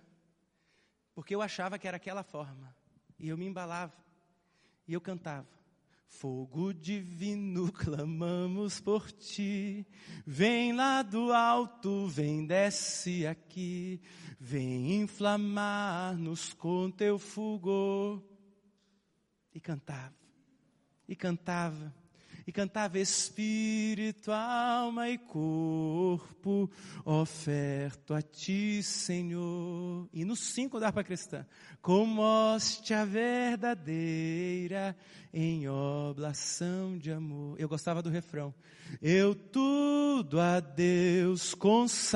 [1.13, 2.75] porque eu achava que era aquela forma.
[3.17, 3.95] E eu me embalava.
[4.88, 5.47] E eu cantava.
[6.07, 9.88] Fogo divino, clamamos por ti.
[10.25, 14.01] Vem lá do alto, vem, desce aqui.
[14.39, 18.21] Vem inflamar-nos com teu fulgor.
[19.53, 20.13] E cantava,
[21.07, 21.93] e cantava
[22.47, 26.69] e cantava espírito, alma e corpo,
[27.03, 30.07] oferto a ti, Senhor.
[30.13, 31.45] E no cinco da harpa cristã,
[31.81, 34.95] como hóstia verdadeira
[35.33, 37.59] em oblação de amor.
[37.59, 38.53] Eu gostava do refrão.
[39.01, 42.07] Eu tudo a Deus consagro,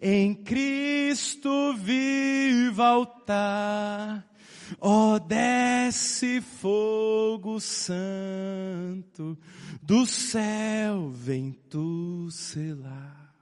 [0.00, 4.29] em Cristo vivo altar
[4.78, 9.38] Ó, oh, desce fogo santo,
[9.82, 13.34] do céu vem tu selar.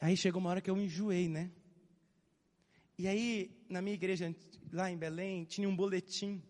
[0.00, 1.50] Aí chegou uma hora que eu enjoei, né?
[2.98, 4.34] E aí, na minha igreja,
[4.72, 6.42] lá em Belém, tinha um boletim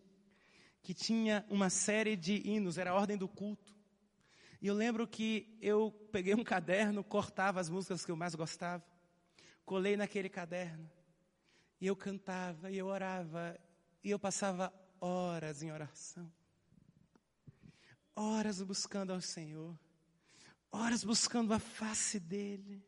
[0.81, 3.75] que tinha uma série de hinos, era a ordem do culto.
[4.61, 8.83] E eu lembro que eu peguei um caderno, cortava as músicas que eu mais gostava,
[9.65, 10.89] colei naquele caderno
[11.79, 13.59] e eu cantava, e eu orava,
[14.03, 16.31] e eu passava horas em oração.
[18.15, 19.77] Horas buscando ao Senhor.
[20.71, 22.83] Horas buscando a face dEle.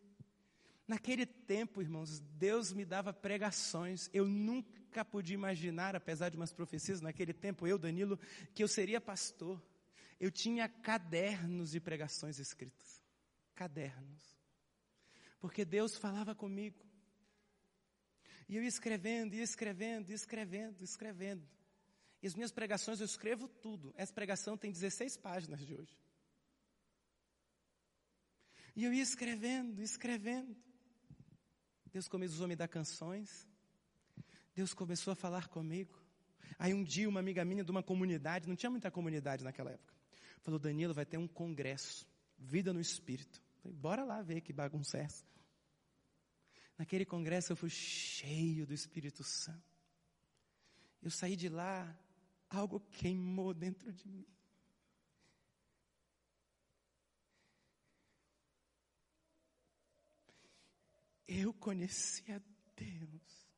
[0.88, 4.10] Naquele tempo, irmãos, Deus me dava pregações.
[4.12, 8.20] Eu nunca podia imaginar, apesar de umas profecias, naquele tempo, eu, Danilo,
[8.56, 9.62] que eu seria pastor.
[10.20, 13.04] Eu tinha cadernos de pregações escritas.
[13.54, 14.36] cadernos.
[15.40, 16.89] Porque Deus falava comigo.
[18.50, 21.48] E eu ia escrevendo, ia escrevendo, ia escrevendo, escrevendo.
[22.22, 23.94] E as minhas pregações eu escrevo tudo.
[23.96, 25.96] Essa pregação tem 16 páginas de hoje.
[28.76, 30.56] E eu ia escrevendo, escrevendo.
[31.92, 33.48] Deus começou a me dar canções.
[34.56, 35.98] Deus começou a falar comigo.
[36.58, 39.94] Aí um dia uma amiga minha de uma comunidade, não tinha muita comunidade naquela época,
[40.42, 43.42] falou: Danilo, vai ter um congresso, Vida no Espírito.
[43.62, 45.24] Falei, bora lá ver que bagunça é essa.
[46.80, 49.78] Naquele congresso eu fui cheio do Espírito Santo.
[51.02, 51.94] Eu saí de lá,
[52.50, 54.26] algo queimou dentro de mim.
[61.28, 62.42] Eu conheci a
[62.78, 63.50] Deus.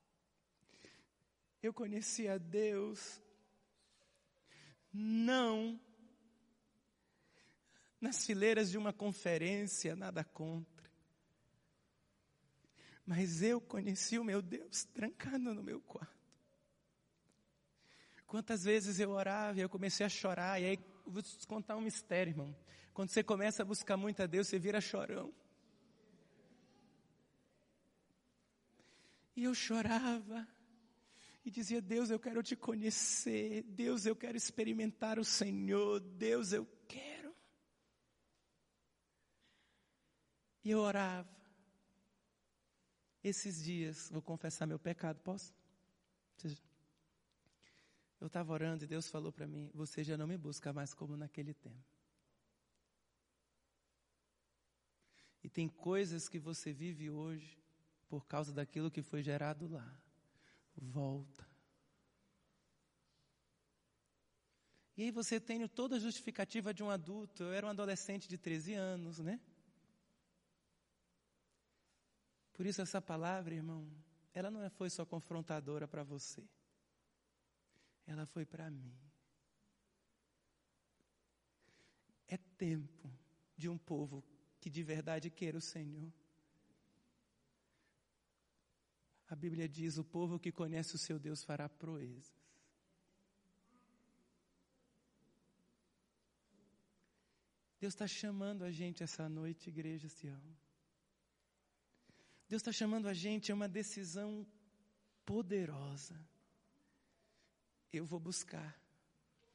[1.61, 3.21] Eu conheci a Deus
[4.91, 5.79] não
[7.99, 10.80] nas fileiras de uma conferência, nada contra.
[13.13, 16.15] Mas eu conheci o meu Deus trancado no meu quarto.
[18.25, 21.81] Quantas vezes eu orava e eu comecei a chorar, e aí vou te contar um
[21.81, 22.55] mistério, irmão.
[22.93, 25.33] Quando você começa a buscar muito a Deus, você vira chorão.
[29.35, 30.47] E eu chorava
[31.43, 33.63] e dizia: Deus, eu quero te conhecer.
[33.63, 35.99] Deus, eu quero experimentar o Senhor.
[35.99, 37.35] Deus, eu quero.
[40.63, 41.40] E eu orava.
[43.23, 45.53] Esses dias, vou confessar meu pecado, posso?
[48.19, 51.15] Eu estava orando e Deus falou para mim: Você já não me busca mais como
[51.15, 51.85] naquele tempo.
[55.43, 57.57] E tem coisas que você vive hoje
[58.07, 60.01] por causa daquilo que foi gerado lá
[60.75, 61.47] volta.
[64.97, 67.43] E aí você tem toda a justificativa de um adulto.
[67.43, 69.39] Eu era um adolescente de 13 anos, né?
[72.53, 73.89] Por isso essa palavra, irmão,
[74.33, 76.47] ela não é, foi só confrontadora para você.
[78.05, 78.93] Ela foi para mim.
[82.27, 83.11] É tempo
[83.57, 84.23] de um povo
[84.59, 86.11] que de verdade queira o Senhor.
[89.27, 92.41] A Bíblia diz: o povo que conhece o seu Deus fará proezas.
[97.79, 100.60] Deus está chamando a gente essa noite, igreja Sião.
[102.51, 104.45] Deus está chamando a gente a uma decisão
[105.25, 106.19] poderosa.
[107.93, 108.77] Eu vou buscar,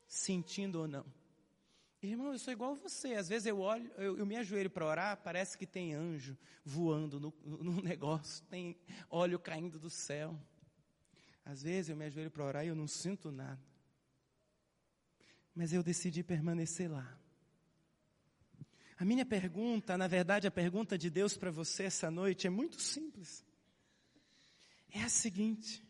[0.09, 1.05] sentindo ou não.
[2.01, 3.13] Irmão, eu sou igual a você.
[3.13, 7.21] Às vezes eu olho, eu, eu me ajoelho para orar, parece que tem anjo voando
[7.21, 8.75] no, no negócio, tem
[9.11, 10.35] óleo caindo do céu.
[11.45, 13.61] Às vezes eu me ajoelho para orar e eu não sinto nada.
[15.55, 17.15] Mas eu decidi permanecer lá.
[18.99, 22.81] A minha pergunta, na verdade, a pergunta de Deus para você essa noite é muito
[22.81, 23.45] simples.
[24.91, 25.85] É a seguinte: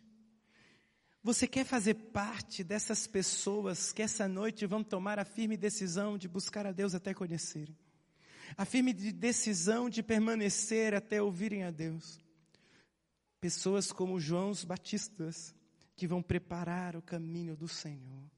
[1.23, 6.27] você quer fazer parte dessas pessoas que essa noite vão tomar a firme decisão de
[6.27, 7.77] buscar a Deus até conhecerem?
[8.57, 12.19] A firme decisão de permanecer até ouvirem a Deus?
[13.41, 15.55] Pessoas como João Batistas,
[15.95, 18.31] que vão preparar o caminho do Senhor.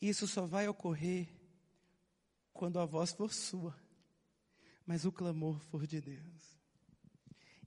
[0.00, 1.28] Isso só vai ocorrer
[2.62, 3.76] quando a voz for sua,
[4.86, 6.60] mas o clamor for de Deus.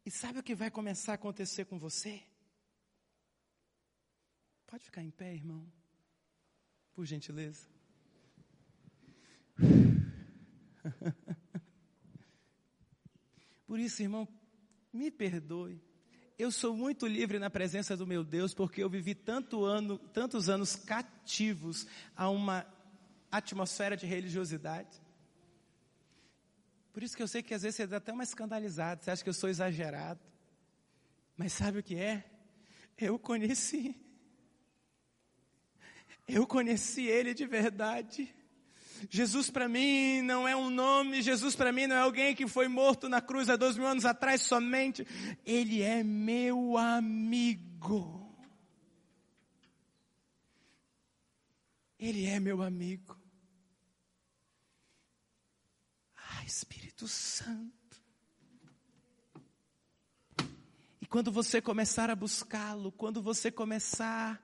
[0.06, 2.24] E sabe o que vai começar a acontecer com você?
[4.66, 5.70] Pode ficar em pé, irmão?
[6.94, 7.68] Por gentileza.
[13.68, 14.26] Por isso, irmão,
[14.94, 15.84] me perdoe.
[16.38, 20.48] Eu sou muito livre na presença do meu Deus, porque eu vivi tanto ano, tantos
[20.48, 21.86] anos cativos
[22.16, 22.66] a uma
[23.38, 25.02] atmosfera de religiosidade.
[26.94, 29.24] Por isso que eu sei que às vezes você dá até uma escandalizada, você acha
[29.24, 30.22] que eu sou exagerado.
[31.36, 32.24] Mas sabe o que é?
[32.98, 34.00] Eu conheci.
[36.28, 38.34] Eu conheci Ele de verdade.
[39.10, 42.68] Jesus para mim não é um nome, Jesus para mim não é alguém que foi
[42.68, 45.06] morto na cruz há dois mil anos atrás somente.
[45.46, 48.26] Ele é meu amigo.
[52.00, 53.25] Ele é meu amigo.
[56.46, 57.74] Espírito Santo.
[61.02, 64.42] E quando você começar a buscá-lo, quando você começar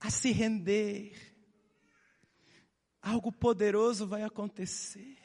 [0.00, 1.14] a se render,
[3.00, 5.18] algo poderoso vai acontecer.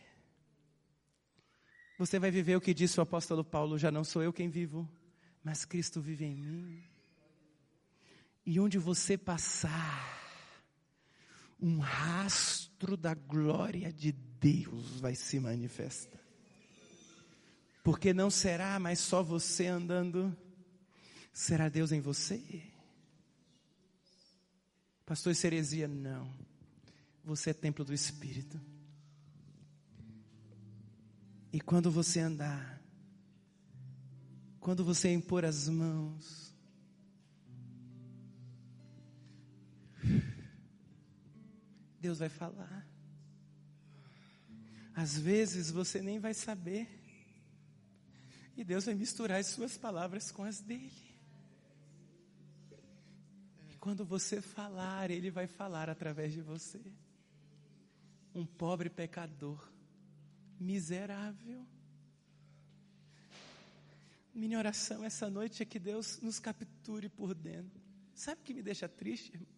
[1.97, 4.88] Você vai viver o que disse o apóstolo Paulo: já não sou eu quem vivo,
[5.43, 6.84] mas Cristo vive em mim.
[8.45, 10.26] E onde você passar,
[11.60, 16.20] um rastro da glória de Deus vai se manifestar.
[17.84, 20.36] Porque não será mais só você andando,
[21.32, 22.62] será Deus em você.
[25.05, 25.88] Pastor, isso é heresia?
[25.88, 26.30] Não.
[27.24, 28.60] Você é templo do Espírito.
[31.51, 32.82] E quando você andar,
[34.60, 36.47] quando você impor as mãos,
[42.00, 42.88] Deus vai falar.
[44.95, 46.88] Às vezes você nem vai saber.
[48.56, 50.91] E Deus vai misturar as suas palavras com as dele.
[53.70, 56.82] E quando você falar, Ele vai falar através de você.
[58.34, 59.72] Um pobre pecador,
[60.60, 61.64] miserável.
[64.34, 67.80] Minha oração essa noite é que Deus nos capture por dentro.
[68.16, 69.57] Sabe o que me deixa triste, irmãos?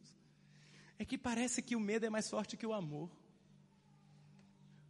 [0.99, 3.09] É que parece que o medo é mais forte que o amor.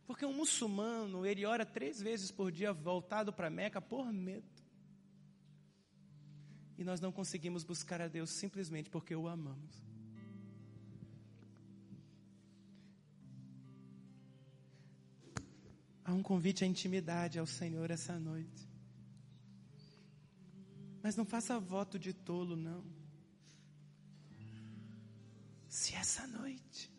[0.08, 4.50] Porque um muçulmano, ele ora três vezes por dia voltado para Meca por medo.
[6.80, 9.84] E nós não conseguimos buscar a Deus simplesmente porque o amamos.
[16.04, 18.68] Há um convite à intimidade ao Senhor essa noite.
[21.04, 22.99] Mas não faça voto de tolo, não.
[25.70, 26.92] Se essa noite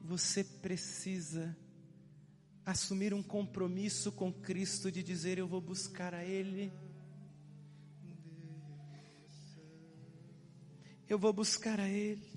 [0.00, 1.56] você precisa
[2.66, 6.72] assumir um compromisso com Cristo de dizer: Eu vou buscar a Ele.
[11.08, 12.28] Eu vou buscar a Ele.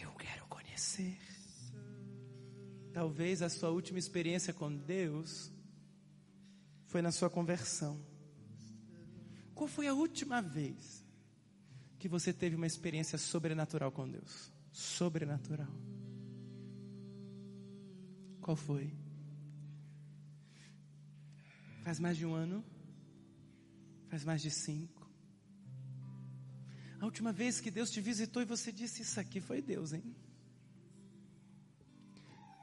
[0.00, 1.18] Eu quero conhecer.
[2.92, 5.50] Talvez a sua última experiência com Deus
[6.84, 8.00] foi na sua conversão.
[9.56, 11.05] Qual foi a última vez
[11.98, 14.52] que você teve uma experiência sobrenatural com Deus?
[14.72, 15.72] Sobrenatural.
[18.40, 18.94] Qual foi?
[21.82, 22.64] Faz mais de um ano?
[24.08, 25.08] Faz mais de cinco?
[27.00, 30.14] A última vez que Deus te visitou e você disse: Isso aqui foi Deus, hein?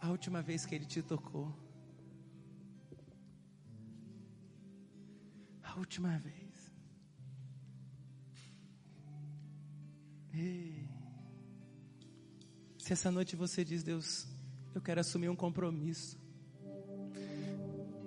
[0.02, 1.54] A última vez que Ele te tocou.
[5.64, 6.43] A última vez.
[10.34, 10.90] Se
[12.92, 14.28] essa noite você diz, Deus,
[14.74, 16.18] eu quero assumir um compromisso.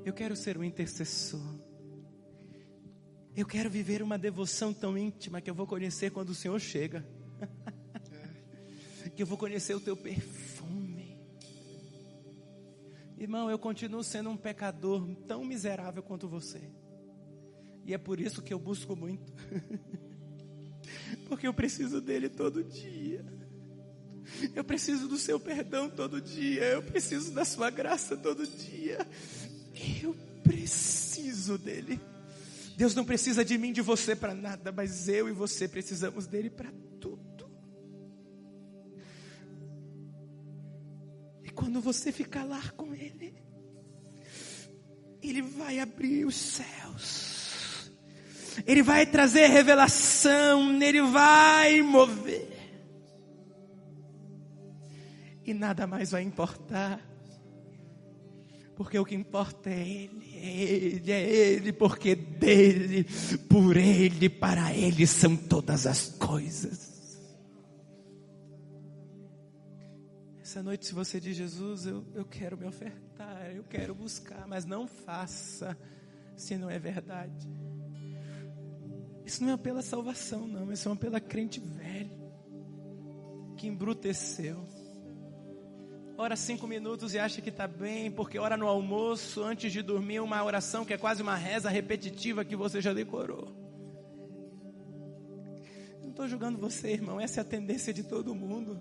[0.05, 1.41] Eu quero ser um intercessor.
[3.37, 7.07] Eu quero viver uma devoção tão íntima que eu vou conhecer quando o Senhor chega.
[9.15, 11.17] que eu vou conhecer o teu perfume.
[13.17, 16.73] Irmão, eu continuo sendo um pecador tão miserável quanto você.
[17.85, 19.33] E é por isso que eu busco muito.
[21.29, 23.25] Porque eu preciso dele todo dia.
[24.55, 26.65] Eu preciso do seu perdão todo dia.
[26.65, 29.07] Eu preciso da sua graça todo dia.
[30.03, 32.01] Eu preciso dele.
[32.77, 36.51] Deus não precisa de mim, de você para nada, mas eu e você precisamos dele
[36.51, 36.71] para
[37.01, 37.51] tudo.
[41.43, 43.35] E quando você ficar lá com ele,
[45.23, 47.26] ele vai abrir os céus.
[48.65, 52.57] Ele vai trazer revelação, ele vai mover
[55.47, 57.01] e nada mais vai importar.
[58.75, 63.07] Porque o que importa é Ele, é Ele, é Ele, porque dele,
[63.49, 66.95] por Ele, para Ele são todas as coisas.
[70.43, 74.65] Essa noite, se você diz, Jesus, eu, eu quero me ofertar, eu quero buscar, mas
[74.65, 75.77] não faça
[76.37, 77.49] se não é verdade.
[79.27, 82.25] Isso não é pela salvação, não, isso é pela crente velho
[83.59, 84.65] que embruteceu
[86.19, 90.21] ora cinco minutos e acha que está bem, porque ora no almoço, antes de dormir,
[90.21, 93.55] uma oração que é quase uma reza repetitiva que você já decorou.
[96.03, 98.81] Não estou julgando você, irmão, essa é a tendência de todo mundo.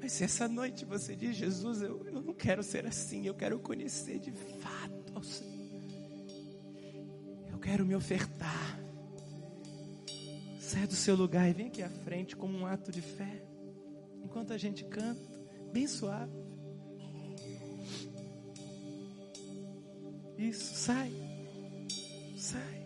[0.00, 3.58] Mas se essa noite você diz, Jesus, eu, eu não quero ser assim, eu quero
[3.60, 5.59] conhecer de fato ao Senhor.
[7.62, 8.80] Quero me ofertar.
[10.58, 13.42] Saia do seu lugar e vem aqui à frente como um ato de fé.
[14.22, 15.20] Enquanto a gente canta
[15.72, 16.32] bem suave.
[20.38, 21.12] Isso, sai.
[22.36, 22.79] Sai.